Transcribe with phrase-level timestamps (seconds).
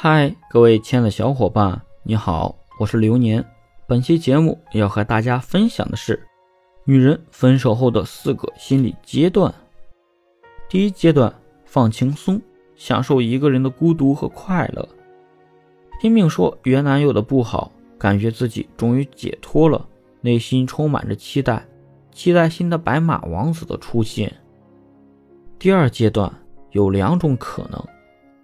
[0.00, 3.44] 嗨，各位亲爱的小伙伴，你好，我是流年。
[3.84, 6.24] 本期节目要和大家分享的是
[6.84, 9.52] 女人分手后的四个心理阶段。
[10.68, 11.34] 第一阶段，
[11.64, 12.40] 放轻松，
[12.76, 14.88] 享受一个人的孤独和快乐，
[16.00, 19.84] 拼命说原男友的不好，感觉自己终于解脱了，
[20.20, 21.66] 内心充满着期待，
[22.12, 24.32] 期待新的白马王子的出现。
[25.58, 26.32] 第二阶段
[26.70, 27.84] 有两种可能。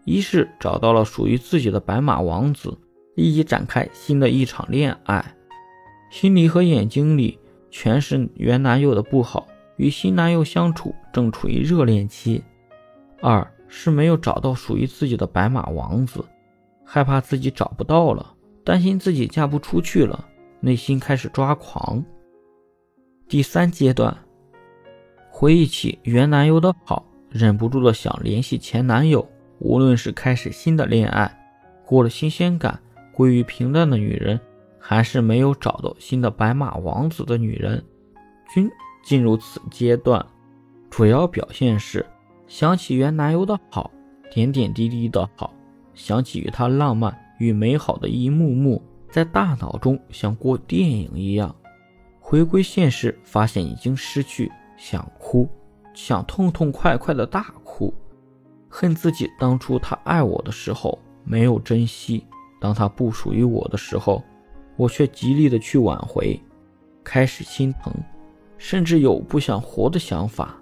[0.05, 2.77] 一是找到了属于自己的白马王子，
[3.15, 5.35] 立即展开新的一场恋爱，
[6.11, 7.39] 心里和眼睛里
[7.71, 9.47] 全是原男友的不好，
[9.77, 12.43] 与新男友相处正处于热恋期。
[13.21, 16.25] 二是没有找到属于自己的白马王子，
[16.85, 20.29] 害怕自己找不到了，担心自己嫁不出去了，
[20.61, 22.05] 内心开始抓狂。
[23.27, 24.15] 第三阶段，
[25.31, 29.27] 回忆起原男友的好，忍不住的想联系前男友。
[29.65, 31.35] 无论是开始新的恋爱，
[31.87, 32.79] 过了新鲜感，
[33.15, 34.39] 归于平淡的女人，
[34.79, 37.83] 还是没有找到新的白马王子的女人，
[38.53, 38.71] 均
[39.03, 40.25] 进入此阶段。
[40.91, 42.05] 主要表现是
[42.47, 43.91] 想起原男友的好，
[44.31, 45.51] 点点滴滴的好，
[45.95, 51.57] 想起与他浪漫与美好的一幕幕，在大脑中像过电影一样。
[52.21, 55.49] 回归现实，发现已经失去，想哭，
[55.95, 57.93] 想痛痛快快的大哭。
[58.77, 62.27] 恨自己当初他爱我的时候没有珍惜，
[62.61, 64.21] 当他不属于我的时候，
[64.77, 66.43] 我却极力的去挽回，
[67.05, 67.95] 开始心疼，
[68.59, 70.61] 甚至有不想活的想法。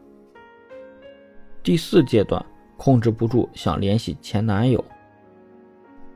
[1.63, 2.45] 第四阶段，
[2.77, 4.85] 控制不住想联系前男友，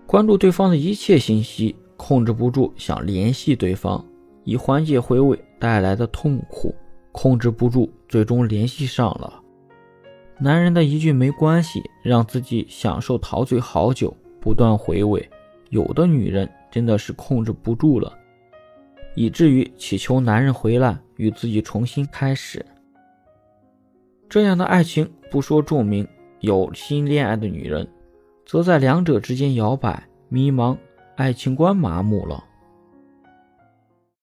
[0.06, 4.04] 关注对方的一切信息，控制不住想联系对方，
[4.44, 6.74] 以缓解回味带来的痛苦，
[7.10, 9.42] 控制不住，最终联系上了。
[10.38, 15.26] 男人的一句没关系，让自己享受陶醉好久，不断回味。
[15.70, 18.12] 有的女人真的是控制不住了，
[19.14, 22.64] 以至于祈求男人回来与自己重新开始。
[24.28, 26.06] 这样的爱情不说著名，
[26.40, 27.88] 有新恋爱的女人，
[28.44, 30.76] 则在两者之间摇摆，迷茫，
[31.16, 32.44] 爱情观麻木了。